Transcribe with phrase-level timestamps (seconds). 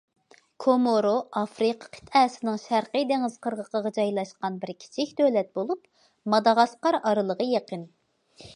[0.63, 1.09] كومورو
[1.41, 5.87] ئافرىقا قىتئەسىنىڭ شەرقى دېڭىز قىرغىقىغا جايلاشقان بىر كىچىك دۆلەت بولۇپ،
[6.37, 7.89] ماداغاسقار ئارىلىغا يېقىن.